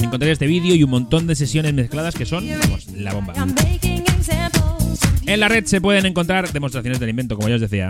encontraréis 0.00 0.32
este 0.32 0.46
vídeo 0.46 0.74
y 0.74 0.82
un 0.82 0.90
montón 0.90 1.26
de 1.26 1.34
sesiones 1.34 1.74
mezcladas 1.74 2.14
que 2.14 2.26
son 2.26 2.46
la 2.96 3.12
bomba. 3.12 3.34
En 5.26 5.40
la 5.40 5.48
red 5.48 5.64
se 5.66 5.80
pueden 5.80 6.06
encontrar 6.06 6.52
demostraciones 6.52 7.00
del 7.00 7.10
invento, 7.10 7.36
como 7.36 7.48
ya 7.48 7.54
os 7.54 7.60
decía. 7.60 7.88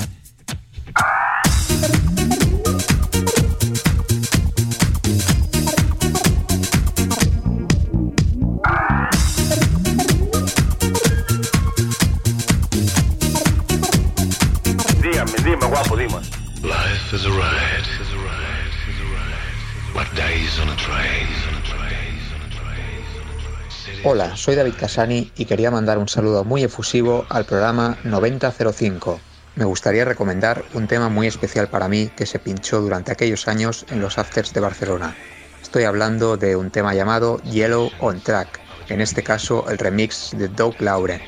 Hola, 24.04 24.36
soy 24.36 24.56
David 24.56 24.74
Casani 24.80 25.30
y 25.36 25.44
quería 25.44 25.70
mandar 25.70 25.96
un 25.96 26.08
saludo 26.08 26.42
muy 26.42 26.64
efusivo 26.64 27.24
al 27.28 27.44
programa 27.44 27.96
9005. 28.02 29.20
Me 29.54 29.64
gustaría 29.64 30.04
recomendar 30.04 30.64
un 30.74 30.88
tema 30.88 31.08
muy 31.08 31.28
especial 31.28 31.68
para 31.68 31.86
mí 31.86 32.10
que 32.16 32.26
se 32.26 32.40
pinchó 32.40 32.80
durante 32.80 33.12
aquellos 33.12 33.46
años 33.46 33.86
en 33.90 34.00
los 34.00 34.18
afters 34.18 34.52
de 34.52 34.60
Barcelona. 34.60 35.14
Estoy 35.62 35.84
hablando 35.84 36.36
de 36.36 36.56
un 36.56 36.72
tema 36.72 36.94
llamado 36.94 37.40
Yellow 37.42 37.92
on 38.00 38.20
Track, 38.20 38.58
en 38.88 39.00
este 39.00 39.22
caso 39.22 39.70
el 39.70 39.78
remix 39.78 40.32
de 40.36 40.48
Doug 40.48 40.74
Lauren. 40.80 41.20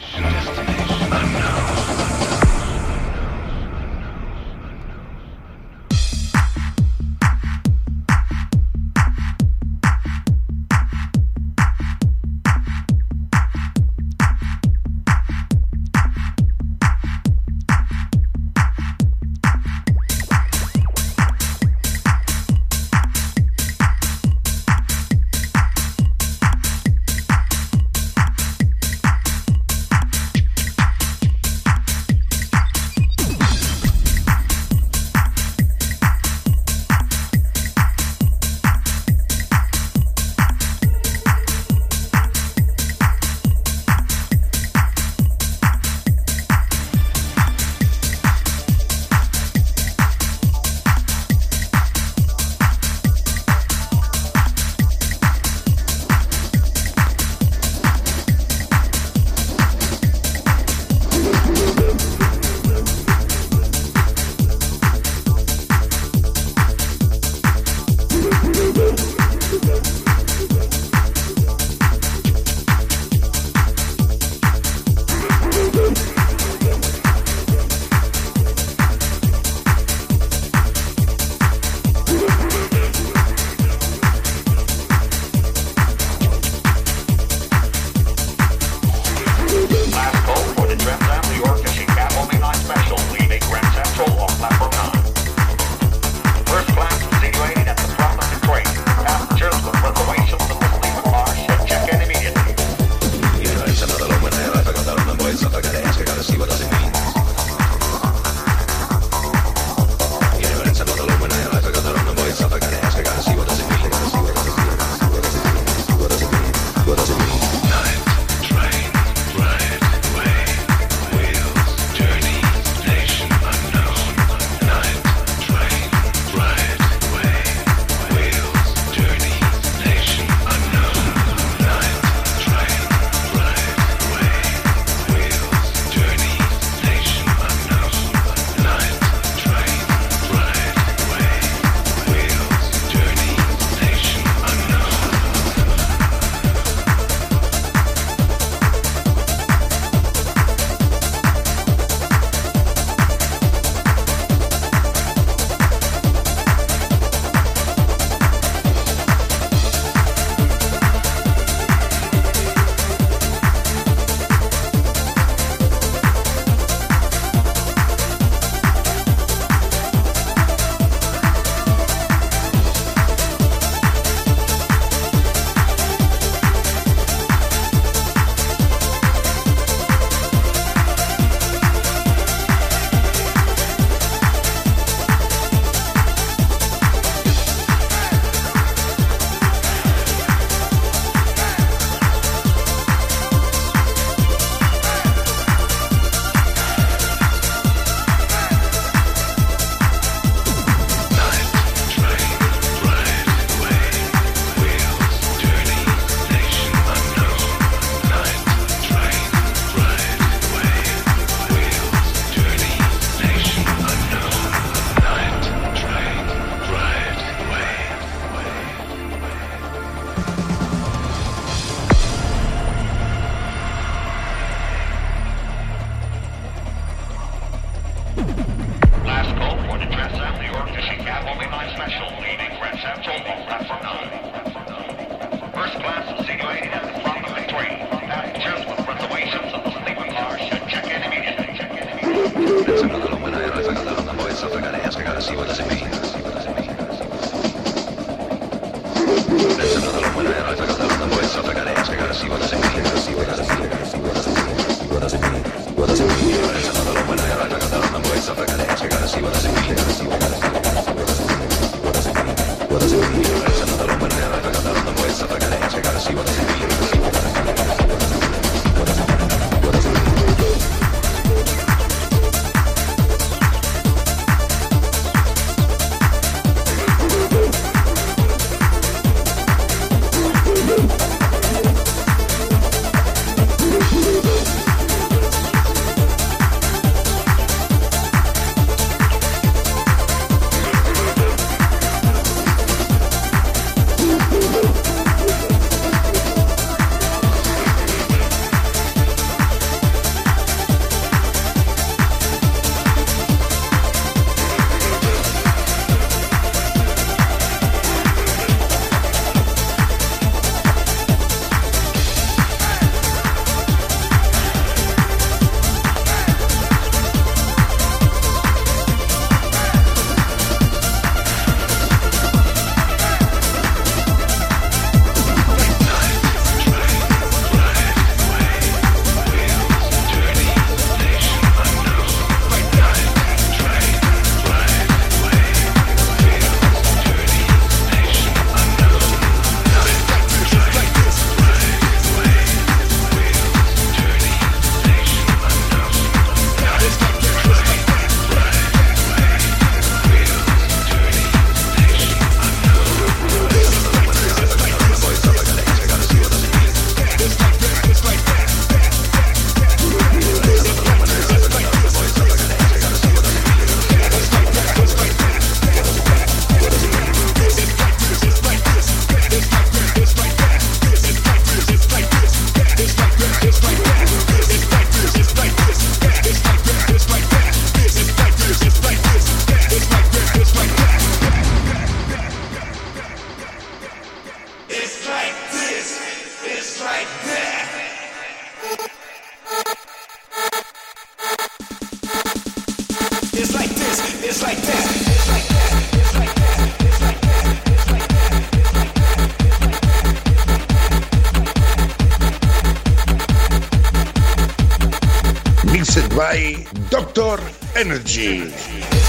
Doctor 406.90 407.40
Energy. 407.76 409.03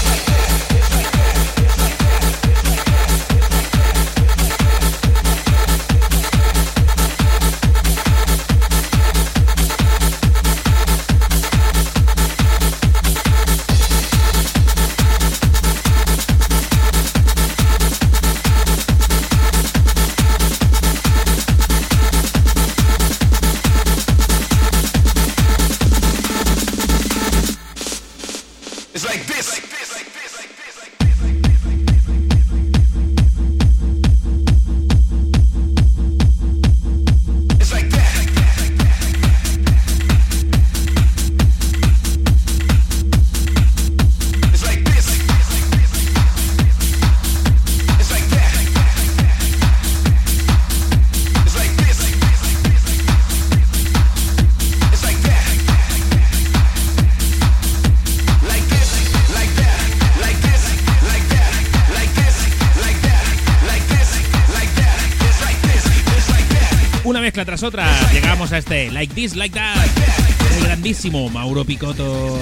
este 68.58 68.90
Like 68.90 69.14
This, 69.14 69.36
Like 69.36 69.54
That. 69.58 69.86
El 70.56 70.64
grandísimo 70.64 71.28
Mauro 71.28 71.64
Picotto. 71.64 72.38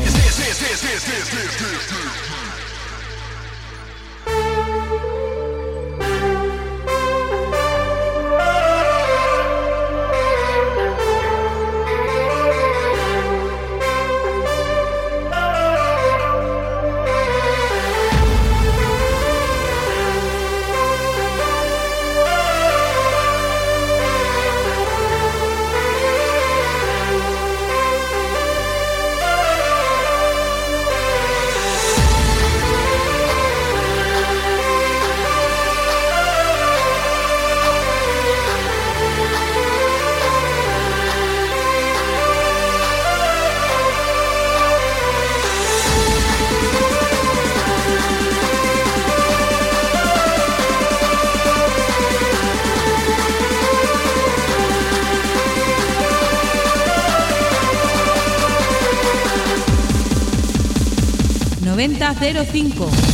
05. 62.32 63.13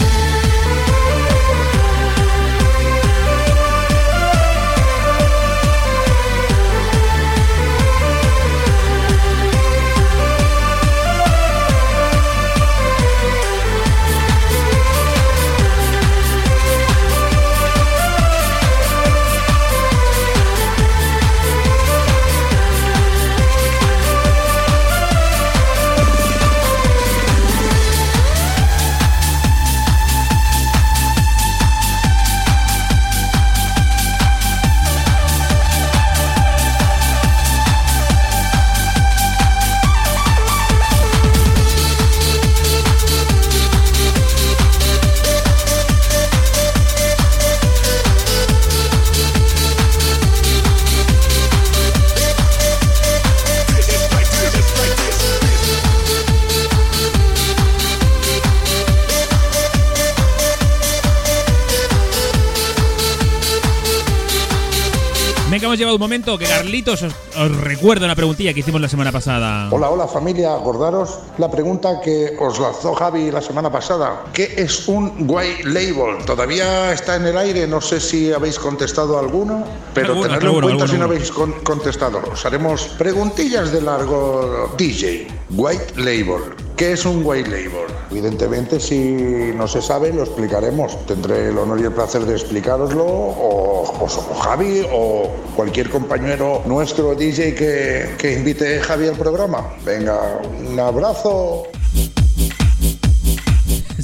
Carlitos 66.70 67.02
os, 67.02 67.12
os 67.34 67.50
recuerda 67.66 68.06
una 68.06 68.14
preguntilla 68.14 68.54
que 68.54 68.60
hicimos 68.60 68.80
la 68.80 68.88
semana 68.88 69.10
pasada. 69.10 69.66
Hola, 69.72 69.90
hola 69.90 70.06
familia, 70.06 70.54
acordaros 70.54 71.18
la 71.38 71.50
pregunta 71.50 72.00
que 72.00 72.36
os 72.38 72.60
lanzó 72.60 72.94
Javi 72.94 73.32
la 73.32 73.42
semana 73.42 73.72
pasada. 73.72 74.22
¿Qué 74.32 74.54
es 74.56 74.86
un 74.86 75.26
white 75.26 75.64
label? 75.64 76.24
Todavía 76.24 76.92
está 76.92 77.16
en 77.16 77.26
el 77.26 77.36
aire, 77.38 77.66
no 77.66 77.80
sé 77.80 77.98
si 77.98 78.32
habéis 78.32 78.56
contestado 78.60 79.18
alguno, 79.18 79.64
pero 79.92 80.12
Alguno, 80.12 80.28
tenedlo 80.28 80.48
alguno, 80.50 80.68
en 80.70 80.76
cuenta 80.76 80.86
si 80.92 80.98
no 80.98 81.02
alguno. 81.06 81.16
habéis 81.18 81.32
con- 81.32 81.60
contestado. 81.64 82.22
Os 82.32 82.46
haremos 82.46 82.82
preguntillas 82.96 83.72
de 83.72 83.80
largo 83.82 84.72
DJ. 84.78 85.26
White 85.52 85.96
label. 85.96 86.54
¿Qué 86.76 86.92
es 86.92 87.04
un 87.04 87.22
white 87.24 87.48
label? 87.50 87.86
Evidentemente, 88.10 88.78
si 88.78 89.52
no 89.54 89.66
se 89.66 89.82
sabe, 89.82 90.12
lo 90.12 90.22
explicaremos. 90.22 91.04
Tendré 91.06 91.48
el 91.48 91.58
honor 91.58 91.80
y 91.80 91.84
el 91.84 91.92
placer 91.92 92.24
de 92.24 92.34
explicároslo, 92.34 93.04
o, 93.04 93.82
o, 93.82 94.04
o 94.04 94.34
Javi, 94.40 94.82
o 94.92 95.28
cualquier 95.56 95.90
compañero 95.90 96.62
nuestro 96.66 97.14
DJ 97.14 97.54
que, 97.54 98.14
que 98.16 98.34
invite 98.34 98.80
Javi 98.80 99.08
al 99.08 99.16
programa. 99.16 99.74
Venga, 99.84 100.40
un 100.68 100.78
abrazo. 100.78 101.64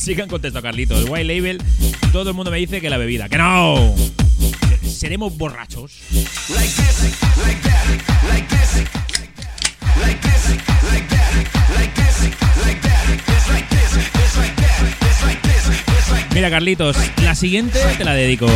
Han 0.23 0.29
contestado 0.29 0.63
Carlitos. 0.63 1.05
El 1.05 1.11
White 1.11 1.25
Label, 1.25 1.63
todo 2.13 2.31
el 2.31 2.37
mundo 2.37 2.51
me 2.51 2.59
dice 2.59 2.81
que 2.81 2.91
la 2.91 2.97
bebida. 2.97 3.29
¡Que 3.29 3.39
no! 3.39 3.95
Seremos 4.85 5.37
borrachos. 5.37 6.01
Mira, 16.35 16.51
Carlitos, 16.51 16.97
la 17.23 17.35
siguiente 17.35 17.79
te 17.97 18.05
la 18.05 18.13
dedico. 18.13 18.47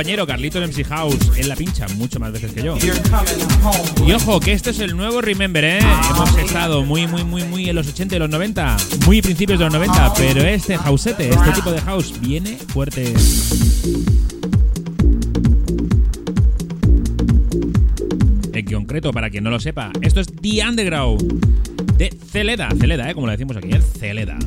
Compañero 0.00 0.26
Carlitos 0.26 0.66
MC 0.66 0.82
House. 0.86 1.30
Él 1.36 1.46
la 1.46 1.56
pincha 1.56 1.86
mucho 1.96 2.18
más 2.18 2.32
veces 2.32 2.52
que 2.52 2.62
yo. 2.62 2.74
Y 4.06 4.12
ojo, 4.12 4.40
que 4.40 4.52
esto 4.52 4.70
es 4.70 4.80
el 4.80 4.96
nuevo 4.96 5.20
Remember, 5.20 5.62
¿eh? 5.62 5.78
Hemos 6.08 6.38
estado 6.38 6.86
muy, 6.86 7.06
muy, 7.06 7.22
muy, 7.22 7.44
muy 7.44 7.68
en 7.68 7.76
los 7.76 7.86
80 7.86 8.16
y 8.16 8.18
los 8.18 8.30
90. 8.30 8.78
Muy 9.04 9.20
principios 9.20 9.58
de 9.58 9.66
los 9.66 9.74
90. 9.74 10.14
Pero 10.14 10.40
este 10.40 10.78
houseete, 10.78 11.28
este 11.28 11.52
tipo 11.52 11.70
de 11.70 11.82
house, 11.82 12.18
viene 12.18 12.56
fuerte. 12.56 13.12
En 18.54 18.64
concreto, 18.72 19.12
para 19.12 19.28
quien 19.28 19.44
no 19.44 19.50
lo 19.50 19.60
sepa, 19.60 19.92
esto 20.00 20.20
es 20.20 20.28
The 20.28 20.66
Underground 20.66 21.98
de 21.98 22.08
Celeda. 22.32 22.70
Celeda, 22.80 23.10
¿eh? 23.10 23.12
Como 23.12 23.26
lo 23.26 23.32
decimos 23.32 23.54
aquí, 23.58 23.68
¿eh? 23.72 23.82
Celeda. 23.98 24.38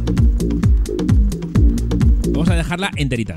Vamos 2.31 2.49
a 2.49 2.55
dejarla 2.55 2.89
enterita. 2.95 3.35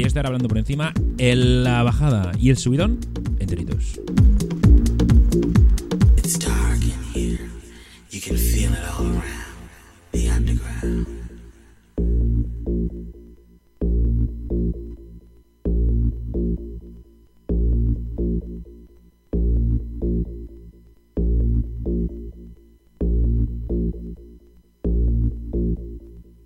Yo 0.00 0.06
esté 0.06 0.18
ahora 0.18 0.28
hablando 0.28 0.48
por 0.48 0.58
encima, 0.58 0.92
en 1.16 1.64
la 1.64 1.82
bajada 1.82 2.32
y 2.38 2.50
el 2.50 2.58
subidón, 2.58 2.98
enteritos. 3.38 3.98
It's 6.18 6.38
dark 6.38 6.82
in 6.82 6.92
here. 7.14 7.50
You 8.10 8.20
can 8.20 8.36
feel 8.36 8.72
it 8.72 8.78
all 8.98 9.06
around. 9.06 9.22
The 10.12 10.28
underground. 10.28 11.06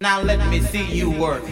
Now 0.01 0.23
let 0.23 0.39
me 0.49 0.61
see 0.61 0.85
you 0.97 1.11
work. 1.11 1.43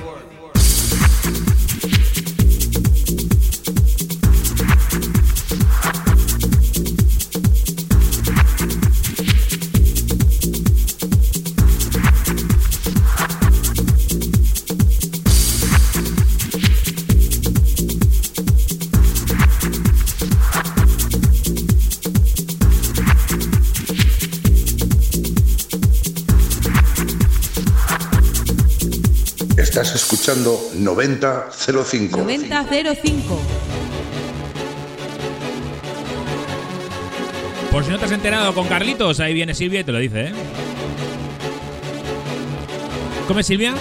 Escuchando 30.29 30.61
9005. 30.75 32.19
9005. 32.19 33.41
Por 37.71 37.85
si 37.85 37.91
no 37.91 37.99
te 37.99 38.05
has 38.05 38.13
enterado 38.13 38.53
con 38.53 38.67
Carlitos, 38.69 39.21
ahí 39.21 39.33
viene 39.33 39.55
Silvia 39.55 39.81
y 39.81 39.85
te 39.85 39.93
lo 39.93 39.99
dice, 39.99 40.27
¿eh? 40.27 40.33
¿Cómo 43.27 43.41
es 43.41 43.47
Silvia? 43.47 43.75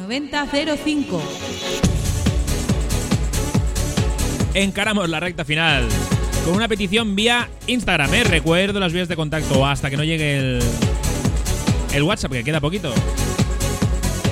9005. 0.00 1.22
Encaramos 4.54 5.10
la 5.10 5.20
recta 5.20 5.44
final 5.44 5.86
con 6.46 6.54
una 6.54 6.66
petición 6.66 7.14
vía 7.14 7.50
Instagram, 7.66 8.14
¿eh? 8.14 8.24
Recuerdo 8.24 8.80
las 8.80 8.94
vías 8.94 9.08
de 9.08 9.16
contacto 9.16 9.66
hasta 9.66 9.90
que 9.90 9.98
no 9.98 10.04
llegue 10.04 10.38
el, 10.38 10.62
el 11.92 12.02
WhatsApp, 12.04 12.32
que 12.32 12.44
queda 12.44 12.60
poquito. 12.60 12.94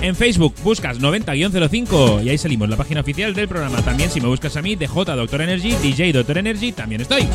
En 0.05 0.15
Facebook 0.15 0.55
buscas 0.63 1.01
90-05 1.01 2.23
y 2.23 2.29
ahí 2.29 2.37
salimos, 2.37 2.69
la 2.69 2.77
página 2.77 3.01
oficial 3.01 3.33
del 3.33 3.49
programa. 3.49 3.81
También 3.81 4.11
si 4.11 4.21
me 4.21 4.29
buscas 4.29 4.55
a 4.55 4.61
mí, 4.61 4.77
DJ 4.77 5.03
Doctor 5.17 5.41
Energy, 5.41 5.71
DJ 5.83 6.13
Doctor 6.13 6.37
Energy, 6.37 6.73
también 6.73 7.01
estoy. 7.01 7.27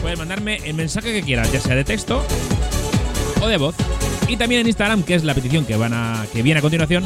Puedes 0.00 0.18
mandarme 0.18 0.56
el 0.64 0.72
mensaje 0.72 1.12
que 1.12 1.20
quieras, 1.20 1.52
ya 1.52 1.60
sea 1.60 1.74
de 1.74 1.84
texto 1.84 2.24
o 3.42 3.46
de 3.46 3.58
voz. 3.58 3.74
Y 4.26 4.38
también 4.38 4.62
en 4.62 4.68
Instagram, 4.68 5.02
que 5.02 5.16
es 5.16 5.22
la 5.22 5.34
petición 5.34 5.66
que, 5.66 5.76
van 5.76 5.92
a, 5.92 6.24
que 6.32 6.42
viene 6.42 6.60
a 6.60 6.62
continuación. 6.62 7.04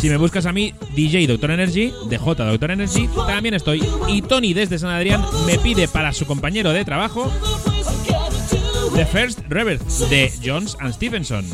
Si 0.00 0.08
me 0.08 0.16
buscas 0.16 0.44
a 0.46 0.52
mí, 0.52 0.74
DJ 0.96 1.28
Doctor 1.28 1.52
Energy, 1.52 1.92
DJ 2.08 2.34
Doctor 2.34 2.72
Energy, 2.72 3.08
también 3.24 3.54
estoy. 3.54 3.86
Y 4.08 4.20
Tony 4.22 4.52
desde 4.52 4.80
San 4.80 4.90
Adrián 4.90 5.22
me 5.46 5.60
pide 5.60 5.86
para 5.86 6.12
su 6.12 6.26
compañero 6.26 6.72
de 6.72 6.84
trabajo 6.84 7.32
The 8.96 9.06
First 9.06 9.42
Rebirth 9.48 9.86
de 10.08 10.32
Jones 10.44 10.76
and 10.80 10.92
Stevenson. 10.92 11.44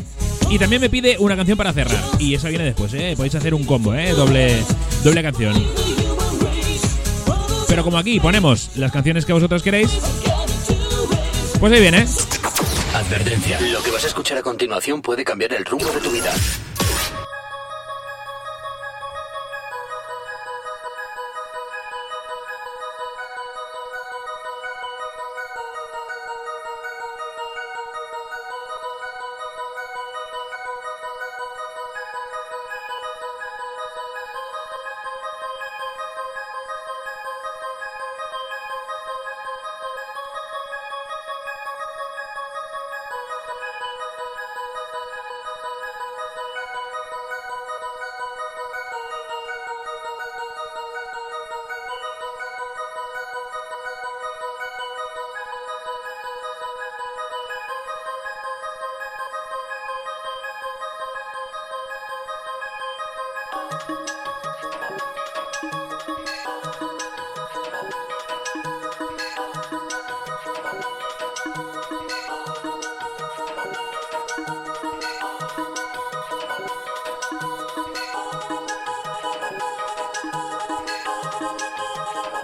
Y 0.49 0.59
también 0.59 0.81
me 0.81 0.89
pide 0.89 1.17
una 1.19 1.35
canción 1.35 1.57
para 1.57 1.73
cerrar. 1.73 2.01
Y 2.19 2.35
esa 2.35 2.49
viene 2.49 2.65
después, 2.65 2.93
¿eh? 2.93 3.13
Podéis 3.15 3.35
hacer 3.35 3.53
un 3.53 3.63
combo, 3.65 3.93
¿eh? 3.93 4.11
Doble, 4.11 4.63
doble 5.03 5.21
canción. 5.23 5.53
Pero 7.67 7.83
como 7.83 7.97
aquí 7.97 8.19
ponemos 8.19 8.69
las 8.75 8.91
canciones 8.91 9.25
que 9.25 9.33
vosotros 9.33 9.63
queréis, 9.63 9.89
pues 11.59 11.73
ahí 11.73 11.81
viene. 11.81 12.05
Advertencia. 12.93 13.59
Lo 13.59 13.83
que 13.83 13.91
vas 13.91 14.03
a 14.05 14.07
escuchar 14.07 14.37
a 14.37 14.41
continuación 14.41 15.01
puede 15.01 15.25
cambiar 15.25 15.53
el 15.53 15.65
rumbo 15.65 15.89
de 15.91 15.99
tu 15.99 16.11
vida. 16.11 16.33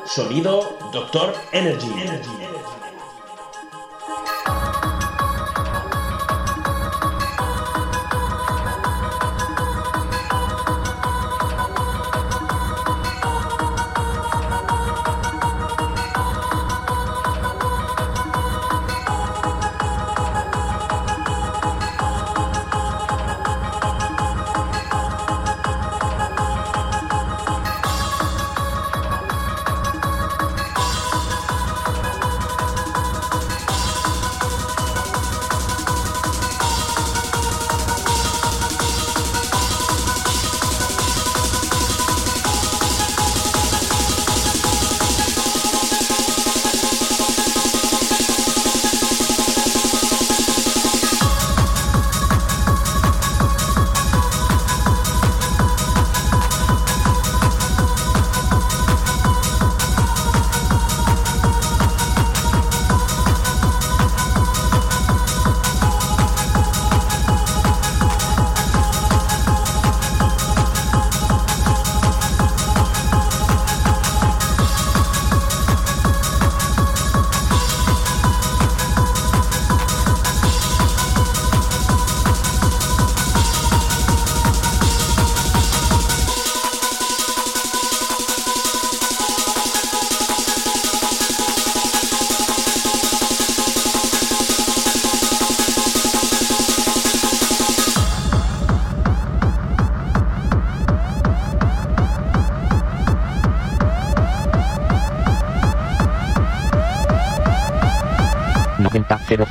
Sonido 0.05 0.77
Doctor 0.91 1.33
Energy. 1.51 1.91
Energy. 1.93 2.29
Energy 2.41 2.80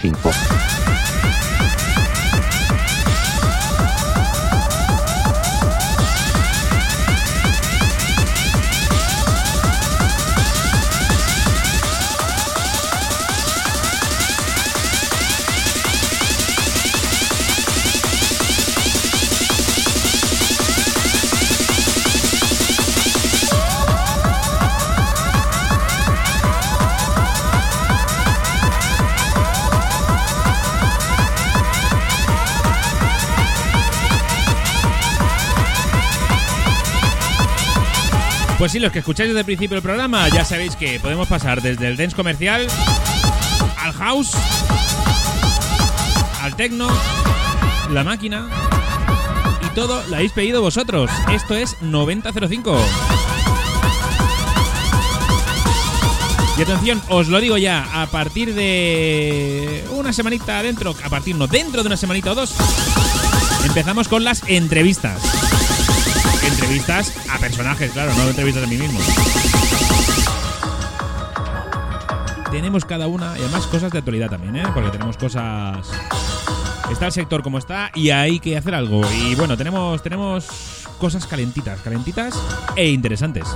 5. 0.03 0.50
Los 38.81 38.93
que 38.93 39.01
escucháis 39.01 39.29
desde 39.29 39.41
el 39.41 39.45
principio 39.45 39.75
del 39.75 39.83
programa 39.83 40.29
ya 40.29 40.45
sabéis 40.45 40.75
que 40.75 40.99
podemos 41.01 41.29
pasar 41.29 41.61
desde 41.61 41.89
el 41.89 41.97
dance 41.97 42.17
comercial 42.17 42.67
al 43.79 43.93
house, 43.93 44.33
al 46.43 46.57
techno, 46.57 46.89
la 47.91 48.05
máquina 48.05 48.49
y 49.65 49.75
todo 49.75 50.03
lo 50.09 50.17
habéis 50.17 50.33
pedido 50.33 50.63
vosotros. 50.63 51.11
Esto 51.31 51.55
es 51.55 51.77
9005. 51.83 52.79
Y 56.59 56.63
atención, 56.63 57.03
os 57.09 57.29
lo 57.29 57.41
digo 57.41 57.59
ya, 57.59 58.03
a 58.03 58.07
partir 58.07 58.55
de 58.55 59.85
una 59.91 60.13
semanita 60.13 60.59
adentro, 60.59 60.95
a 61.05 61.09
partir 61.09 61.37
no, 61.37 61.47
dentro 61.47 61.83
de 61.83 61.87
una 61.87 61.97
semanita 61.97 62.33
o 62.33 62.35
dos, 62.35 62.55
empezamos 63.65 64.09
con 64.09 64.25
las 64.25 64.43
entrevistas. 64.47 65.40
Entrevistas 66.71 67.29
a 67.29 67.37
personajes, 67.39 67.91
claro, 67.91 68.15
no 68.15 68.29
entrevistas 68.29 68.63
a 68.63 68.67
mí 68.69 68.77
mismo. 68.77 69.01
Tenemos 72.53 72.85
cada 72.85 73.09
una, 73.09 73.37
y 73.37 73.43
además 73.43 73.67
cosas 73.67 73.91
de 73.91 73.99
actualidad 73.99 74.31
también, 74.31 74.55
¿eh? 74.55 74.63
Porque 74.73 74.91
tenemos 74.91 75.17
cosas... 75.17 75.91
Está 76.89 77.07
el 77.07 77.13
sector 77.13 77.43
como 77.43 77.59
está 77.59 77.91
y 77.97 78.11
hay 78.11 78.39
que 78.39 78.57
hacer 78.57 78.77
algo. 78.77 79.03
Y 79.11 79.35
bueno, 79.35 79.57
tenemos, 79.57 80.01
tenemos 80.01 80.87
cosas 81.01 81.27
calentitas, 81.27 81.81
calentitas 81.81 82.41
e 82.77 82.91
interesantes. 82.91 83.49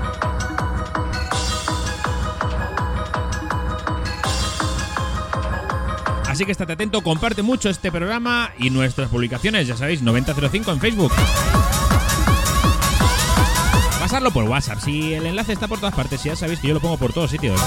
Así 6.27 6.45
que 6.45 6.51
estate 6.51 6.73
atento, 6.73 7.01
comparte 7.03 7.43
mucho 7.43 7.71
este 7.71 7.93
programa 7.93 8.51
y 8.59 8.71
nuestras 8.71 9.09
publicaciones, 9.09 9.69
ya 9.69 9.77
sabéis, 9.77 10.03
9005 10.03 10.73
en 10.73 10.81
Facebook. 10.81 11.12
Pasarlo 14.15 14.31
por 14.31 14.45
WhatsApp, 14.45 14.79
si 14.79 15.12
el 15.12 15.27
enlace 15.27 15.55
está 15.55 15.67
por 15.67 15.81
todas 15.81 15.93
partes, 15.93 16.23
ya 16.23 16.37
sabéis 16.37 16.61
que 16.61 16.69
yo 16.69 16.75
lo 16.75 16.79
pongo 16.79 16.97
por 16.97 17.12
todos 17.12 17.33
sitios. 17.33 17.61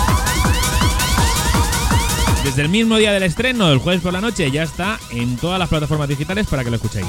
Desde 2.46 2.62
el 2.62 2.70
mismo 2.70 2.96
día 2.96 3.12
del 3.12 3.24
estreno, 3.24 3.70
el 3.70 3.80
jueves 3.80 4.02
por 4.02 4.14
la 4.14 4.22
noche, 4.22 4.50
ya 4.50 4.64
está 4.64 4.98
en 5.10 5.36
todas 5.36 5.60
las 5.60 5.68
plataformas 5.68 6.08
digitales 6.08 6.48
para 6.48 6.64
que 6.64 6.70
lo 6.70 6.78
escuchéis. 6.78 7.06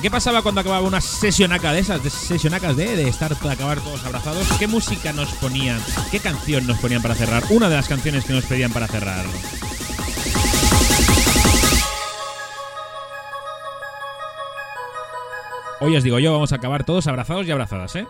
¿Qué 0.00 0.10
pasaba 0.10 0.42
cuando 0.42 0.60
acababa 0.60 0.86
una 0.86 1.00
sesionaca 1.00 1.72
de 1.72 1.80
esas, 1.80 2.02
de 2.04 2.08
sesionacas 2.08 2.76
de, 2.76 2.94
de 2.96 3.08
estar 3.08 3.36
de 3.36 3.50
acabar 3.50 3.80
todos 3.80 4.04
abrazados? 4.04 4.46
¿Qué 4.56 4.68
música 4.68 5.12
nos 5.12 5.32
ponían? 5.34 5.80
¿Qué 6.12 6.20
canción 6.20 6.68
nos 6.68 6.78
ponían 6.78 7.02
para 7.02 7.16
cerrar? 7.16 7.42
Una 7.50 7.68
de 7.68 7.74
las 7.74 7.88
canciones 7.88 8.24
que 8.24 8.32
nos 8.32 8.44
pedían 8.44 8.72
para 8.72 8.86
cerrar. 8.86 9.24
Hoy 15.80 15.96
os 15.96 16.04
digo 16.04 16.20
yo, 16.20 16.32
vamos 16.32 16.52
a 16.52 16.56
acabar 16.56 16.84
todos 16.84 17.08
abrazados 17.08 17.44
y 17.48 17.50
abrazadas, 17.50 17.96
¿eh? 17.96 18.06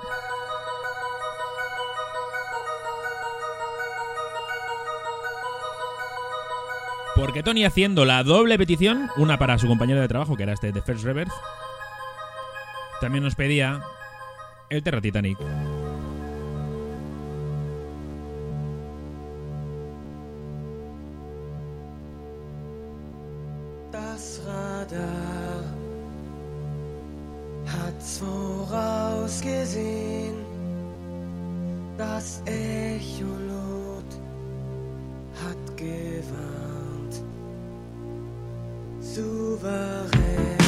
Porque 7.22 7.44
Tony 7.44 7.64
haciendo 7.64 8.04
la 8.04 8.24
doble 8.24 8.58
petición, 8.58 9.08
una 9.16 9.38
para 9.38 9.56
su 9.56 9.68
compañero 9.68 10.00
de 10.00 10.08
trabajo, 10.08 10.36
que 10.36 10.42
era 10.42 10.54
este 10.54 10.72
de 10.72 10.82
First 10.82 11.04
Rebirth, 11.04 11.30
también 13.00 13.22
nos 13.22 13.36
pedía 13.36 13.80
el 14.68 14.82
Terra 14.82 15.00
Titanic. 15.00 15.38
Das 23.92 24.42
Radar 24.44 25.62
hat's 27.68 28.20
Echolot. 32.46 33.62
souveraine. 39.14 40.61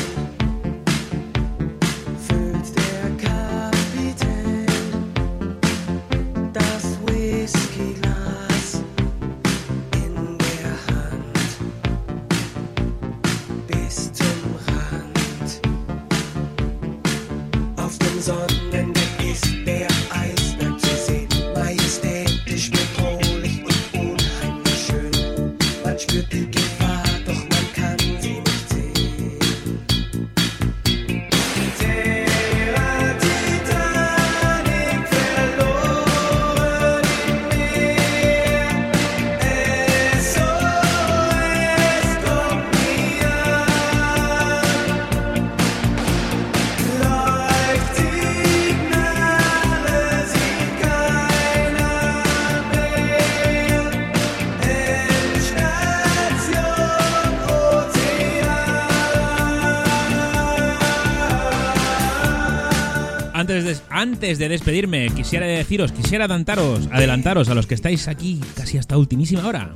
Antes 64.15 64.39
de, 64.39 64.49
despedirme, 64.49 65.11
quisiera 65.11 65.45
deciros, 65.45 65.91
quisiera 65.91 66.27
adelantaros, 66.27 66.89
adelantaros 66.93 67.49
a 67.49 67.55
los 67.57 67.67
que 67.67 67.75
estáis 67.75 68.07
aquí 68.07 68.41
casi 68.55 68.79
hasta 68.79 68.97
ultimísima 68.97 69.45
hora. 69.45 69.75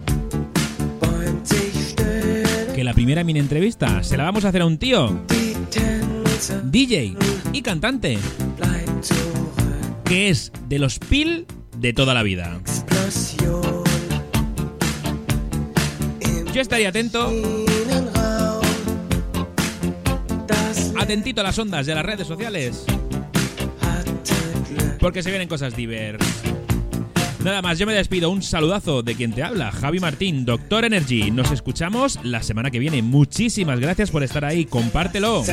Que 2.73 2.85
la 2.85 2.95
primera 2.95 3.25
mini 3.25 3.41
entrevista 3.41 4.01
se 4.05 4.17
la 4.17 4.23
vamos 4.23 4.45
a 4.45 4.51
hacer 4.51 4.63
a 4.63 4.67
un 4.67 4.79
tío, 4.79 5.25
DJ 6.63 7.17
y 7.53 7.63
cantante, 7.63 8.17
que 10.05 10.29
es 10.29 10.53
de 10.69 10.79
los 10.79 11.01
Pil 11.01 11.45
de 11.77 11.93
toda 11.93 12.15
la 12.15 12.23
vida. 12.23 12.61
Yo 16.55 16.61
estaría 16.61 16.91
atento, 16.91 17.33
atentito 20.97 21.41
a 21.41 21.45
las 21.45 21.59
ondas 21.59 21.87
de 21.87 21.95
las 21.97 22.07
redes 22.07 22.29
sociales, 22.29 22.87
porque 24.99 25.23
se 25.23 25.31
vienen 25.31 25.49
cosas 25.49 25.77
divers. 25.77 26.25
Nada 27.45 27.63
más, 27.63 27.79
yo 27.79 27.87
me 27.87 27.95
despido. 27.95 28.31
Un 28.31 28.43
saludazo 28.43 29.03
de 29.03 29.15
quien 29.15 29.33
te 29.33 29.43
habla, 29.43 29.71
Javi 29.71 30.01
Martín, 30.01 30.45
Doctor 30.45 30.85
Energy. 30.85 31.31
Nos 31.31 31.51
escuchamos 31.51 32.19
la 32.23 32.43
semana 32.43 32.71
que 32.71 32.79
viene. 32.79 33.03
Muchísimas 33.03 33.81
gracias 33.81 34.11
por 34.11 34.23
estar 34.23 34.45
ahí. 34.45 34.65
Compártelo. 34.65 35.45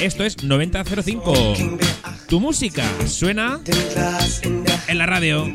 Esto 0.00 0.24
es 0.24 0.42
9005. 0.42 1.54
Tu 2.28 2.40
música 2.40 2.84
suena 3.06 3.60
en 4.88 4.98
la 4.98 5.06
radio. 5.06 5.46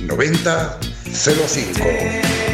9005. 0.00 2.53